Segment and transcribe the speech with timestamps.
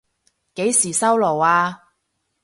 [0.55, 1.83] 幾時收爐啊？